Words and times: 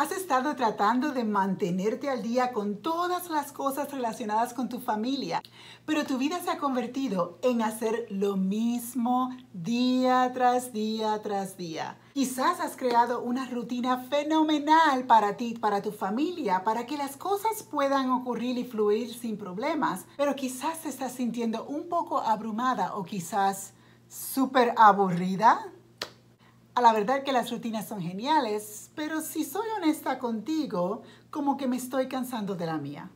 Has 0.00 0.12
estado 0.12 0.56
tratando 0.56 1.12
de 1.12 1.24
mantenerte 1.24 2.08
al 2.08 2.22
día 2.22 2.54
con 2.54 2.78
todas 2.78 3.28
las 3.28 3.52
cosas 3.52 3.92
relacionadas 3.92 4.54
con 4.54 4.70
tu 4.70 4.80
familia, 4.80 5.42
pero 5.84 6.06
tu 6.06 6.16
vida 6.16 6.40
se 6.40 6.48
ha 6.48 6.56
convertido 6.56 7.38
en 7.42 7.60
hacer 7.60 8.06
lo 8.08 8.38
mismo 8.38 9.28
día 9.52 10.30
tras 10.32 10.72
día 10.72 11.20
tras 11.22 11.58
día. 11.58 11.98
Quizás 12.14 12.60
has 12.60 12.78
creado 12.78 13.20
una 13.20 13.44
rutina 13.50 13.98
fenomenal 13.98 15.04
para 15.04 15.36
ti, 15.36 15.52
para 15.60 15.82
tu 15.82 15.92
familia, 15.92 16.64
para 16.64 16.86
que 16.86 16.96
las 16.96 17.18
cosas 17.18 17.62
puedan 17.62 18.10
ocurrir 18.10 18.56
y 18.56 18.64
fluir 18.64 19.12
sin 19.12 19.36
problemas, 19.36 20.06
pero 20.16 20.34
quizás 20.34 20.78
te 20.78 20.88
estás 20.88 21.12
sintiendo 21.12 21.66
un 21.66 21.90
poco 21.90 22.20
abrumada 22.20 22.94
o 22.94 23.04
quizás 23.04 23.74
súper 24.08 24.72
aburrida 24.78 25.70
a 26.74 26.80
la 26.80 26.92
verdad 26.92 27.22
que 27.24 27.32
las 27.32 27.50
rutinas 27.50 27.88
son 27.88 28.00
geniales, 28.00 28.90
pero 28.94 29.20
si 29.20 29.44
soy 29.44 29.66
honesta 29.76 30.18
contigo, 30.18 31.02
como 31.30 31.56
que 31.56 31.66
me 31.66 31.76
estoy 31.76 32.08
cansando 32.08 32.54
de 32.54 32.66
la 32.66 32.78
mía. 32.78 33.10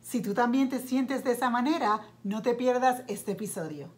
Si 0.00 0.22
tú 0.22 0.34
también 0.34 0.68
te 0.68 0.78
sientes 0.78 1.24
de 1.24 1.32
esa 1.32 1.50
manera, 1.50 2.00
no 2.22 2.42
te 2.42 2.54
pierdas 2.54 3.02
este 3.08 3.32
episodio. 3.32 3.90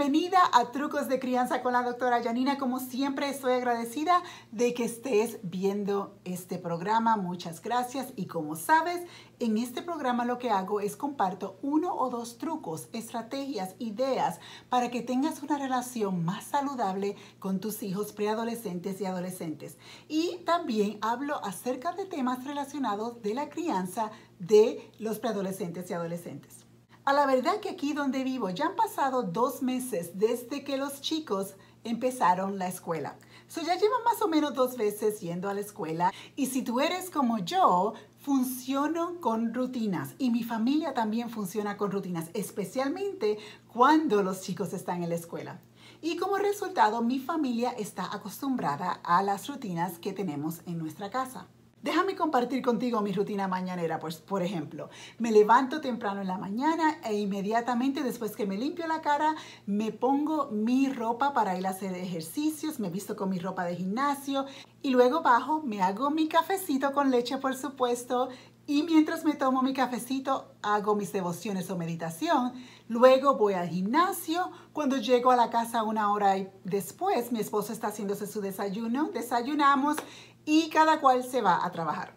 Bienvenida 0.00 0.38
a 0.54 0.72
Trucos 0.72 1.08
de 1.08 1.20
Crianza 1.20 1.60
con 1.60 1.74
la 1.74 1.82
doctora 1.82 2.22
Janina. 2.22 2.56
Como 2.56 2.80
siempre 2.80 3.28
estoy 3.28 3.52
agradecida 3.52 4.22
de 4.50 4.72
que 4.72 4.84
estés 4.84 5.40
viendo 5.42 6.16
este 6.24 6.56
programa. 6.56 7.18
Muchas 7.18 7.60
gracias. 7.60 8.14
Y 8.16 8.24
como 8.24 8.56
sabes, 8.56 9.02
en 9.40 9.58
este 9.58 9.82
programa 9.82 10.24
lo 10.24 10.38
que 10.38 10.48
hago 10.48 10.80
es 10.80 10.96
comparto 10.96 11.58
uno 11.60 11.94
o 11.94 12.08
dos 12.08 12.38
trucos, 12.38 12.88
estrategias, 12.94 13.74
ideas 13.78 14.40
para 14.70 14.90
que 14.90 15.02
tengas 15.02 15.42
una 15.42 15.58
relación 15.58 16.24
más 16.24 16.44
saludable 16.44 17.14
con 17.38 17.60
tus 17.60 17.82
hijos 17.82 18.14
preadolescentes 18.14 19.02
y 19.02 19.04
adolescentes. 19.04 19.76
Y 20.08 20.38
también 20.46 20.96
hablo 21.02 21.44
acerca 21.44 21.92
de 21.92 22.06
temas 22.06 22.46
relacionados 22.46 23.20
de 23.20 23.34
la 23.34 23.50
crianza 23.50 24.10
de 24.38 24.90
los 24.98 25.18
preadolescentes 25.18 25.90
y 25.90 25.92
adolescentes. 25.92 26.69
A 27.04 27.14
la 27.14 27.24
verdad 27.24 27.60
que 27.60 27.70
aquí 27.70 27.94
donde 27.94 28.24
vivo 28.24 28.50
ya 28.50 28.66
han 28.66 28.76
pasado 28.76 29.22
dos 29.22 29.62
meses 29.62 30.18
desde 30.18 30.64
que 30.64 30.76
los 30.76 31.00
chicos 31.00 31.54
empezaron 31.82 32.58
la 32.58 32.68
escuela. 32.68 33.16
So 33.48 33.62
ya 33.62 33.74
llevan 33.74 34.04
más 34.04 34.20
o 34.20 34.28
menos 34.28 34.54
dos 34.54 34.76
veces 34.76 35.18
yendo 35.20 35.48
a 35.48 35.54
la 35.54 35.60
escuela 35.60 36.12
y 36.36 36.46
si 36.46 36.62
tú 36.62 36.78
eres 36.78 37.08
como 37.08 37.38
yo, 37.38 37.94
funciono 38.20 39.18
con 39.20 39.54
rutinas 39.54 40.14
y 40.18 40.30
mi 40.30 40.44
familia 40.44 40.92
también 40.92 41.30
funciona 41.30 41.78
con 41.78 41.90
rutinas, 41.90 42.28
especialmente 42.34 43.38
cuando 43.72 44.22
los 44.22 44.42
chicos 44.42 44.74
están 44.74 45.02
en 45.02 45.08
la 45.08 45.14
escuela. 45.14 45.58
Y 46.02 46.16
como 46.18 46.36
resultado, 46.36 47.02
mi 47.02 47.18
familia 47.18 47.70
está 47.70 48.14
acostumbrada 48.14 49.00
a 49.04 49.22
las 49.22 49.48
rutinas 49.48 49.98
que 49.98 50.12
tenemos 50.12 50.60
en 50.66 50.78
nuestra 50.78 51.10
casa. 51.10 51.48
Déjame 51.82 52.14
compartir 52.14 52.60
contigo 52.60 53.00
mi 53.00 53.12
rutina 53.12 53.48
mañanera. 53.48 53.98
Pues, 53.98 54.16
por 54.16 54.42
ejemplo, 54.42 54.90
me 55.18 55.32
levanto 55.32 55.80
temprano 55.80 56.20
en 56.20 56.26
la 56.26 56.36
mañana 56.36 56.98
e 57.02 57.14
inmediatamente 57.14 58.02
después 58.02 58.36
que 58.36 58.46
me 58.46 58.58
limpio 58.58 58.86
la 58.86 59.00
cara, 59.00 59.34
me 59.64 59.90
pongo 59.90 60.50
mi 60.50 60.92
ropa 60.92 61.32
para 61.32 61.58
ir 61.58 61.66
a 61.66 61.70
hacer 61.70 61.94
ejercicios, 61.94 62.80
me 62.80 62.90
visto 62.90 63.16
con 63.16 63.30
mi 63.30 63.38
ropa 63.38 63.64
de 63.64 63.76
gimnasio 63.76 64.44
y 64.82 64.90
luego 64.90 65.22
bajo, 65.22 65.62
me 65.62 65.80
hago 65.80 66.10
mi 66.10 66.28
cafecito 66.28 66.92
con 66.92 67.10
leche, 67.10 67.38
por 67.38 67.54
supuesto, 67.54 68.28
y 68.70 68.84
mientras 68.84 69.24
me 69.24 69.34
tomo 69.34 69.62
mi 69.62 69.74
cafecito, 69.74 70.52
hago 70.62 70.94
mis 70.94 71.12
devociones 71.12 71.68
o 71.70 71.76
meditación. 71.76 72.52
Luego 72.86 73.36
voy 73.36 73.54
al 73.54 73.68
gimnasio. 73.68 74.48
Cuando 74.72 74.96
llego 74.96 75.32
a 75.32 75.36
la 75.36 75.50
casa 75.50 75.82
una 75.82 76.12
hora 76.12 76.36
después, 76.62 77.32
mi 77.32 77.40
esposo 77.40 77.72
está 77.72 77.88
haciéndose 77.88 78.28
su 78.28 78.40
desayuno. 78.40 79.10
Desayunamos 79.12 79.96
y 80.44 80.68
cada 80.68 81.00
cual 81.00 81.24
se 81.24 81.42
va 81.42 81.66
a 81.66 81.72
trabajar. 81.72 82.14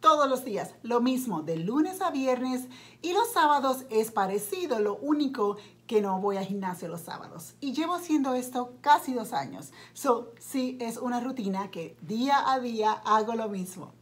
Todos 0.00 0.28
los 0.28 0.44
días, 0.44 0.74
lo 0.82 1.00
mismo, 1.00 1.42
de 1.42 1.58
lunes 1.58 2.00
a 2.00 2.10
viernes 2.10 2.66
y 3.00 3.12
los 3.12 3.30
sábados 3.32 3.84
es 3.88 4.10
parecido, 4.10 4.80
lo 4.80 4.96
único 4.96 5.56
que 5.86 6.02
no 6.02 6.20
voy 6.20 6.36
al 6.36 6.46
gimnasio 6.46 6.88
los 6.88 7.02
sábados. 7.02 7.54
Y 7.60 7.74
llevo 7.74 7.94
haciendo 7.94 8.34
esto 8.34 8.72
casi 8.80 9.14
dos 9.14 9.32
años. 9.32 9.70
So, 9.92 10.32
sí, 10.40 10.76
es 10.80 10.96
una 10.96 11.20
rutina 11.20 11.70
que 11.70 11.96
día 12.02 12.50
a 12.52 12.58
día 12.58 12.90
hago 13.04 13.36
lo 13.36 13.48
mismo. 13.48 13.92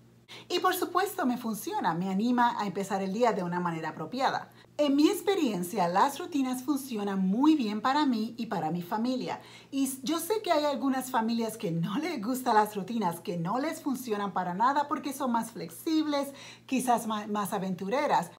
Y 0.49 0.59
por 0.61 0.75
supuesto 0.75 1.27
me 1.27 1.37
funciona, 1.37 1.95
me 1.95 2.11
anima 2.11 2.57
a 2.59 2.67
empezar 2.67 3.03
el 3.03 3.13
día 3.13 3.33
de 3.33 3.43
una 3.43 3.61
manera 3.61 3.91
apropiada. 3.91 4.51
En 4.77 4.97
mi 4.97 5.09
experiencia, 5.09 5.89
las 5.89 6.19
rutinas 6.19 6.63
funcionan 6.63 7.27
muy 7.27 7.55
bien 7.55 7.83
para 7.83 8.07
mí 8.07 8.35
y 8.39 8.47
para 8.47 8.71
mi 8.71 8.81
familia. 8.81 9.41
Y 9.71 9.91
yo 10.03 10.19
sé 10.19 10.41
que 10.43 10.53
hay 10.53 10.65
algunas 10.65 11.11
familias 11.11 11.59
que 11.59 11.71
no 11.71 11.99
les 11.99 12.23
gustan 12.23 12.55
las 12.55 12.75
rutinas, 12.75 13.21
que 13.21 13.37
no 13.37 13.59
les 13.59 13.83
funcionan 13.83 14.33
para 14.33 14.55
nada 14.55 14.89
porque 14.89 15.13
son 15.13 15.33
más 15.33 15.51
flexibles, 15.51 16.29
quizás 16.65 17.07
más, 17.07 17.29
más 17.29 17.53
aventureras. 17.53 18.31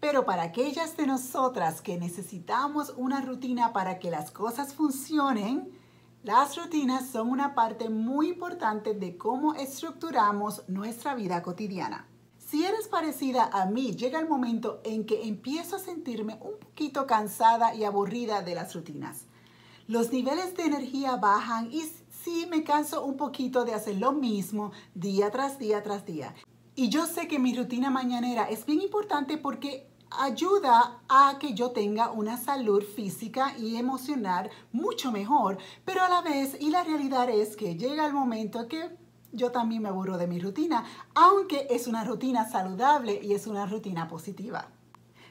Pero 0.00 0.24
para 0.24 0.44
aquellas 0.44 0.96
de 0.96 1.06
nosotras 1.06 1.82
que 1.82 1.98
necesitamos 1.98 2.94
una 2.96 3.20
rutina 3.20 3.74
para 3.74 3.98
que 3.98 4.10
las 4.10 4.30
cosas 4.30 4.72
funcionen, 4.72 5.70
las 6.22 6.54
rutinas 6.54 7.08
son 7.08 7.30
una 7.30 7.54
parte 7.54 7.88
muy 7.88 8.28
importante 8.28 8.92
de 8.92 9.16
cómo 9.16 9.54
estructuramos 9.54 10.68
nuestra 10.68 11.14
vida 11.14 11.42
cotidiana. 11.42 12.06
Si 12.36 12.62
eres 12.62 12.88
parecida 12.88 13.48
a 13.50 13.64
mí, 13.64 13.92
llega 13.96 14.20
el 14.20 14.28
momento 14.28 14.82
en 14.84 15.06
que 15.06 15.22
empiezo 15.26 15.76
a 15.76 15.78
sentirme 15.78 16.38
un 16.42 16.58
poquito 16.58 17.06
cansada 17.06 17.74
y 17.74 17.84
aburrida 17.84 18.42
de 18.42 18.54
las 18.54 18.74
rutinas. 18.74 19.24
Los 19.86 20.12
niveles 20.12 20.54
de 20.58 20.64
energía 20.64 21.16
bajan 21.16 21.72
y 21.72 21.84
sí 22.10 22.46
me 22.50 22.64
canso 22.64 23.02
un 23.02 23.16
poquito 23.16 23.64
de 23.64 23.72
hacer 23.72 23.96
lo 23.96 24.12
mismo 24.12 24.72
día 24.94 25.30
tras 25.30 25.58
día 25.58 25.82
tras 25.82 26.04
día. 26.04 26.34
Y 26.74 26.90
yo 26.90 27.06
sé 27.06 27.28
que 27.28 27.38
mi 27.38 27.56
rutina 27.56 27.88
mañanera 27.88 28.44
es 28.44 28.66
bien 28.66 28.82
importante 28.82 29.38
porque 29.38 29.89
ayuda 30.10 31.00
a 31.08 31.38
que 31.38 31.54
yo 31.54 31.70
tenga 31.70 32.10
una 32.10 32.36
salud 32.36 32.82
física 32.82 33.56
y 33.58 33.76
emocional 33.76 34.50
mucho 34.72 35.12
mejor, 35.12 35.58
pero 35.84 36.02
a 36.02 36.08
la 36.08 36.22
vez, 36.22 36.56
y 36.60 36.70
la 36.70 36.84
realidad 36.84 37.30
es 37.30 37.56
que 37.56 37.76
llega 37.76 38.06
el 38.06 38.12
momento 38.12 38.68
que 38.68 38.90
yo 39.32 39.52
también 39.52 39.82
me 39.82 39.88
aburro 39.88 40.18
de 40.18 40.26
mi 40.26 40.38
rutina, 40.38 40.84
aunque 41.14 41.66
es 41.70 41.86
una 41.86 42.04
rutina 42.04 42.48
saludable 42.48 43.20
y 43.22 43.34
es 43.34 43.46
una 43.46 43.66
rutina 43.66 44.08
positiva. 44.08 44.68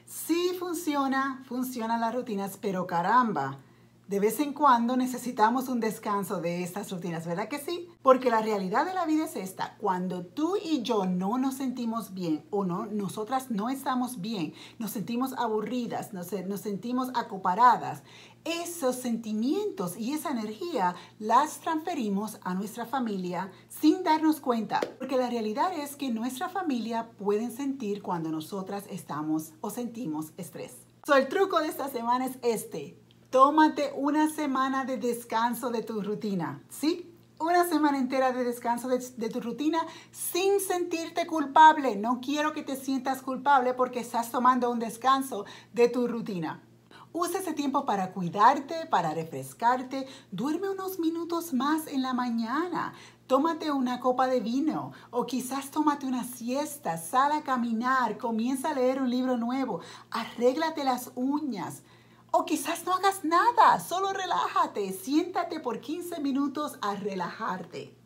Sí 0.06 0.56
funciona, 0.58 1.42
funcionan 1.46 2.00
las 2.00 2.14
rutinas, 2.14 2.56
pero 2.56 2.86
caramba, 2.86 3.58
de 4.10 4.18
vez 4.18 4.40
en 4.40 4.52
cuando 4.52 4.96
necesitamos 4.96 5.68
un 5.68 5.78
descanso 5.78 6.40
de 6.40 6.64
estas 6.64 6.90
rutinas, 6.90 7.28
¿verdad 7.28 7.46
que 7.46 7.60
sí? 7.60 7.88
Porque 8.02 8.28
la 8.28 8.42
realidad 8.42 8.84
de 8.84 8.92
la 8.92 9.06
vida 9.06 9.26
es 9.26 9.36
esta, 9.36 9.76
cuando 9.78 10.26
tú 10.26 10.56
y 10.60 10.82
yo 10.82 11.06
no 11.06 11.38
nos 11.38 11.54
sentimos 11.54 12.12
bien 12.12 12.44
o 12.50 12.64
no, 12.64 12.86
nosotras 12.86 13.52
no 13.52 13.70
estamos 13.70 14.20
bien, 14.20 14.52
nos 14.80 14.90
sentimos 14.90 15.32
aburridas, 15.34 16.12
nos, 16.12 16.26
sentimos 16.26 17.10
acoparadas, 17.14 18.02
esos 18.42 18.96
sentimientos 18.96 19.96
y 19.96 20.12
esa 20.12 20.32
energía 20.32 20.96
las 21.20 21.60
transferimos 21.60 22.40
a 22.42 22.54
nuestra 22.54 22.86
familia 22.86 23.52
sin 23.68 24.02
darnos 24.02 24.40
cuenta, 24.40 24.80
porque 24.98 25.18
la 25.18 25.30
realidad 25.30 25.72
es 25.78 25.94
que 25.94 26.10
nuestra 26.10 26.48
familia 26.48 27.12
pueden 27.16 27.52
sentir 27.52 28.02
cuando 28.02 28.32
nosotras 28.32 28.86
estamos 28.90 29.52
o 29.60 29.70
sentimos 29.70 30.32
estrés. 30.36 30.78
El 31.14 31.28
truco 31.28 31.60
de 31.60 31.68
esta 31.68 31.88
semana 31.88 32.26
es 32.26 32.38
este 32.42 33.00
Tómate 33.30 33.92
una 33.94 34.28
semana 34.28 34.84
de 34.84 34.96
descanso 34.96 35.70
de 35.70 35.84
tu 35.84 36.02
rutina, 36.02 36.60
¿sí? 36.68 37.14
Una 37.38 37.64
semana 37.64 37.96
entera 37.96 38.32
de 38.32 38.42
descanso 38.42 38.88
de, 38.88 39.28
tu 39.28 39.40
rutina 39.40 39.78
sin 40.10 40.58
sentirte 40.58 41.28
culpable. 41.28 41.94
No 41.94 42.20
quiero 42.20 42.52
que 42.52 42.64
te 42.64 42.74
sientas 42.74 43.22
culpable 43.22 43.72
porque 43.72 44.00
estás 44.00 44.32
tomando 44.32 44.68
un 44.68 44.80
descanso 44.80 45.44
de 45.72 45.88
tu 45.88 46.08
rutina. 46.08 46.60
Usa 47.12 47.38
ese 47.38 47.52
tiempo 47.52 47.86
para 47.86 48.12
cuidarte, 48.12 48.86
para 48.86 49.14
refrescarte. 49.14 50.08
Duerme 50.32 50.68
unos 50.68 50.98
minutos 50.98 51.52
más 51.52 51.86
en 51.86 52.02
la 52.02 52.12
mañana. 52.12 52.94
Tómate 53.28 53.70
una 53.70 54.00
copa 54.00 54.26
de 54.26 54.40
vino 54.40 54.90
o 55.12 55.24
quizás 55.24 55.70
tómate 55.70 56.04
una 56.04 56.24
siesta. 56.24 56.98
Sal 56.98 57.30
a 57.30 57.42
caminar. 57.42 58.18
Comienza 58.18 58.70
a 58.70 58.74
leer 58.74 59.00
un 59.00 59.08
libro 59.08 59.36
nuevo. 59.36 59.82
Arréglate 60.10 60.82
las 60.82 61.12
uñas. 61.14 61.84
O 62.32 62.44
quizás 62.44 62.84
no 62.86 62.94
hagas 62.94 63.24
nada, 63.24 63.80
solo 63.80 64.12
relájate, 64.12 64.92
siéntate 64.92 65.58
por 65.58 65.80
15 65.80 66.20
minutos 66.20 66.78
a 66.80 66.94
relajarte. 66.94 67.96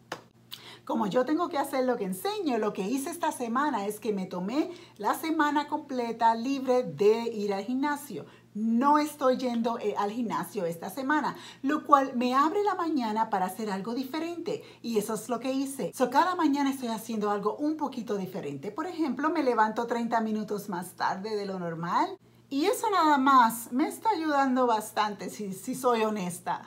Como 0.86 1.06
yo 1.06 1.26
tengo 1.26 1.50
que 1.50 1.58
hacer 1.58 1.84
lo 1.84 1.98
que 1.98 2.04
enseño, 2.04 2.56
lo 2.56 2.72
que 2.72 2.88
hice 2.88 3.10
esta 3.10 3.32
semana 3.32 3.86
es 3.86 4.00
que 4.00 4.14
me 4.14 4.24
tomé 4.24 4.70
la 4.96 5.14
semana 5.14 5.68
completa 5.68 6.34
libre 6.34 6.84
de 6.84 7.24
ir 7.34 7.52
al 7.52 7.64
gimnasio. 7.64 8.24
No 8.54 8.98
estoy 8.98 9.36
yendo 9.36 9.78
eh, 9.78 9.94
al 9.98 10.10
gimnasio 10.10 10.64
esta 10.64 10.88
semana, 10.88 11.36
lo 11.60 11.84
cual 11.84 12.12
me 12.16 12.34
abre 12.34 12.64
la 12.64 12.76
mañana 12.76 13.28
para 13.28 13.46
hacer 13.46 13.70
algo 13.70 13.94
diferente. 13.94 14.62
Y 14.80 14.96
eso 14.96 15.14
es 15.14 15.28
lo 15.28 15.38
que 15.38 15.52
hice. 15.52 15.92
So, 15.94 16.08
cada 16.08 16.34
mañana 16.34 16.70
estoy 16.70 16.88
haciendo 16.88 17.30
algo 17.30 17.56
un 17.56 17.76
poquito 17.76 18.16
diferente. 18.16 18.70
Por 18.70 18.86
ejemplo, 18.86 19.28
me 19.28 19.42
levanto 19.42 19.86
30 19.86 20.20
minutos 20.22 20.70
más 20.70 20.92
tarde 20.94 21.36
de 21.36 21.44
lo 21.44 21.58
normal 21.58 22.18
Y 22.54 22.66
eso 22.66 22.88
nada 22.88 23.18
más 23.18 23.72
me 23.72 23.88
está 23.88 24.10
ayudando 24.10 24.68
bastante, 24.68 25.28
si, 25.28 25.52
si 25.52 25.74
soy 25.74 26.02
honesta. 26.02 26.62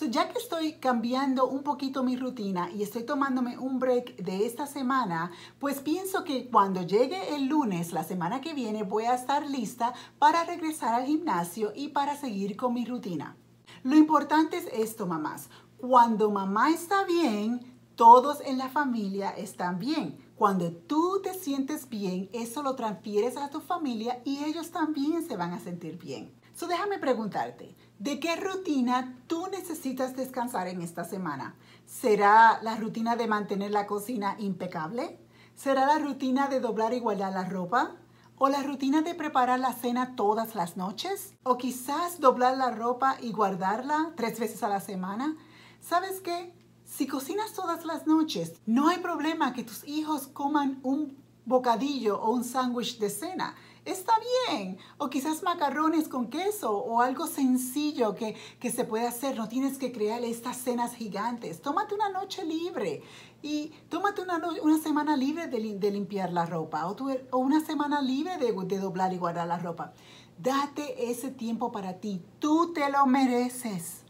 ya 0.00 0.28
que 0.28 0.36
estoy 0.36 0.72
cambiando 0.80 1.46
un 1.46 1.62
poquito 1.62 2.02
mi 2.02 2.16
rutina 2.16 2.72
y 2.72 2.82
estoy 2.82 3.04
tomándome 3.04 3.56
un 3.56 3.78
break 3.78 4.16
de 4.16 4.46
esta 4.46 4.66
semana, 4.66 5.30
pues 5.60 5.78
pienso 5.78 6.24
que 6.24 6.50
cuando 6.50 6.82
llegue 6.82 7.36
el 7.36 7.46
lunes, 7.46 7.92
la 7.92 8.02
semana 8.02 8.40
que 8.40 8.52
viene, 8.52 8.82
voy 8.82 9.04
a 9.04 9.14
estar 9.14 9.46
lista 9.46 9.94
para 10.18 10.42
regresar 10.42 10.92
al 10.92 11.06
gimnasio 11.06 11.70
y 11.72 11.90
para 11.90 12.16
seguir 12.16 12.56
con 12.56 12.74
mi 12.74 12.84
rutina. 12.84 13.36
Lo 13.84 13.94
importante 13.94 14.56
es 14.56 14.66
esto, 14.72 15.06
mamás. 15.06 15.50
Cuando 15.76 16.32
mamá 16.32 16.70
está 16.70 17.04
bien, 17.04 17.78
todos 17.94 18.40
en 18.40 18.58
la 18.58 18.70
familia 18.70 19.30
están 19.30 19.78
bien. 19.78 20.18
Cuando 20.38 20.70
tú 20.70 21.20
te 21.20 21.34
sientes 21.34 21.88
bien, 21.88 22.30
eso 22.32 22.62
lo 22.62 22.76
transfieres 22.76 23.36
a 23.36 23.50
tu 23.50 23.60
familia 23.60 24.22
y 24.24 24.44
ellos 24.44 24.70
también 24.70 25.26
se 25.26 25.36
van 25.36 25.52
a 25.52 25.58
sentir 25.58 25.98
bien. 25.98 26.32
So 26.54 26.68
déjame 26.68 27.00
preguntarte, 27.00 27.74
¿de 27.98 28.20
qué 28.20 28.36
rutina 28.36 29.18
tú 29.26 29.48
necesitas 29.50 30.14
descansar 30.14 30.68
en 30.68 30.80
esta 30.80 31.02
semana? 31.04 31.56
¿Será 31.86 32.60
la 32.62 32.76
rutina 32.76 33.16
de 33.16 33.26
mantener 33.26 33.72
la 33.72 33.88
cocina 33.88 34.36
impecable? 34.38 35.18
¿Será 35.56 35.86
la 35.86 35.98
rutina 35.98 36.46
de 36.46 36.60
doblar 36.60 36.94
y 36.94 37.00
guardar 37.00 37.32
la 37.32 37.44
ropa? 37.44 37.96
¿O 38.36 38.48
la 38.48 38.62
rutina 38.62 39.02
de 39.02 39.16
preparar 39.16 39.58
la 39.58 39.72
cena 39.72 40.14
todas 40.14 40.54
las 40.54 40.76
noches? 40.76 41.34
¿O 41.42 41.58
quizás 41.58 42.20
doblar 42.20 42.56
la 42.56 42.70
ropa 42.70 43.16
y 43.20 43.32
guardarla 43.32 44.12
tres 44.14 44.38
veces 44.38 44.62
a 44.62 44.68
la 44.68 44.78
semana? 44.78 45.36
¿Sabes 45.80 46.20
qué? 46.20 46.54
Si 46.88 47.06
cocinas 47.06 47.52
todas 47.52 47.84
las 47.84 48.06
noches, 48.06 48.54
no 48.64 48.88
hay 48.88 48.98
problema 48.98 49.52
que 49.52 49.62
tus 49.62 49.86
hijos 49.86 50.26
coman 50.26 50.80
un 50.82 51.18
bocadillo 51.44 52.18
o 52.18 52.30
un 52.30 52.44
sándwich 52.44 52.98
de 52.98 53.10
cena. 53.10 53.54
Está 53.84 54.14
bien. 54.48 54.78
O 54.96 55.10
quizás 55.10 55.42
macarrones 55.42 56.08
con 56.08 56.28
queso 56.28 56.72
o 56.72 57.02
algo 57.02 57.26
sencillo 57.26 58.14
que, 58.14 58.34
se 58.70 58.84
puede 58.84 59.06
hacer. 59.06 59.36
No 59.36 59.48
tienes 59.48 59.76
que 59.76 59.92
crear 59.92 60.24
estas 60.24 60.56
cenas 60.56 60.94
gigantes. 60.94 61.60
Tómate 61.60 61.94
una 61.94 62.08
noche 62.08 62.44
libre 62.44 63.02
y 63.42 63.70
tómate 63.90 64.22
una, 64.22 64.40
una 64.62 64.78
semana 64.78 65.14
libre 65.14 65.46
de, 65.46 65.90
limpiar 65.90 66.32
la 66.32 66.46
ropa 66.46 66.86
o, 66.86 66.96
o 67.30 67.38
una 67.38 67.60
semana 67.60 68.00
libre 68.00 68.38
de, 68.38 68.52
de 68.64 68.78
doblar 68.78 69.12
y 69.12 69.18
guardar 69.18 69.46
la 69.46 69.58
ropa. 69.58 69.92
Date 70.38 71.10
ese 71.10 71.30
tiempo 71.30 71.70
para 71.70 72.00
ti. 72.00 72.22
Tú 72.38 72.72
te 72.72 72.90
lo 72.90 73.06
mereces. 73.06 74.07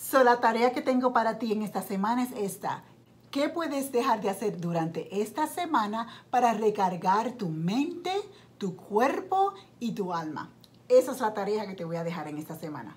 So, 0.00 0.22
la 0.22 0.38
tarea 0.38 0.72
que 0.72 0.80
tengo 0.80 1.12
para 1.12 1.40
ti 1.40 1.52
en 1.52 1.62
esta 1.62 1.82
semana 1.82 2.22
es 2.22 2.30
esta. 2.30 2.84
¿Qué 3.32 3.48
puedes 3.48 3.90
dejar 3.90 4.20
de 4.20 4.30
hacer 4.30 4.60
durante 4.60 5.20
esta 5.20 5.48
semana 5.48 6.06
para 6.30 6.54
recargar 6.54 7.32
tu 7.32 7.48
mente, 7.48 8.12
tu 8.58 8.76
cuerpo 8.76 9.54
y 9.80 9.92
tu 9.92 10.14
alma? 10.14 10.50
Esa 10.88 11.10
es 11.10 11.20
la 11.20 11.34
tarea 11.34 11.66
que 11.66 11.74
te 11.74 11.84
voy 11.84 11.96
a 11.96 12.04
dejar 12.04 12.28
en 12.28 12.38
esta 12.38 12.54
semana. 12.54 12.96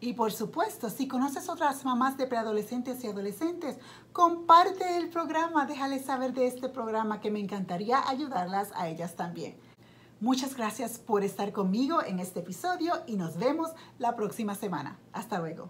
Y 0.00 0.14
por 0.14 0.32
supuesto, 0.32 0.90
si 0.90 1.06
conoces 1.06 1.48
otras 1.48 1.84
mamás 1.84 2.16
de 2.16 2.26
preadolescentes 2.26 3.04
y 3.04 3.06
adolescentes, 3.06 3.78
comparte 4.12 4.96
el 4.96 5.10
programa, 5.10 5.64
déjales 5.64 6.04
saber 6.04 6.34
de 6.34 6.48
este 6.48 6.68
programa 6.68 7.20
que 7.20 7.30
me 7.30 7.38
encantaría 7.38 8.08
ayudarlas 8.08 8.72
a 8.74 8.88
ellas 8.88 9.14
también. 9.14 9.56
Muchas 10.18 10.56
gracias 10.56 10.98
por 10.98 11.22
estar 11.22 11.52
conmigo 11.52 12.02
en 12.02 12.18
este 12.18 12.40
episodio 12.40 12.94
y 13.06 13.16
nos 13.16 13.38
vemos 13.38 13.70
la 13.98 14.16
próxima 14.16 14.56
semana. 14.56 14.98
Hasta 15.12 15.38
luego. 15.38 15.68